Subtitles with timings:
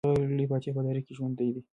[0.01, 1.61] د افغانستان دغه لوی فاتح په تاریخ کې ژوندی دی.